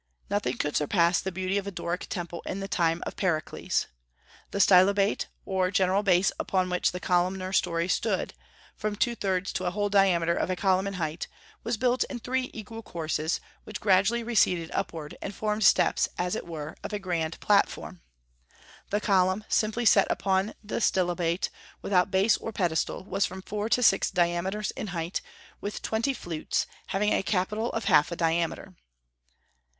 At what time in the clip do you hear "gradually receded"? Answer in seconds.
13.79-14.71